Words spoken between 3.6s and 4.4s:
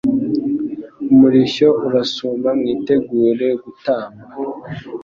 gutamba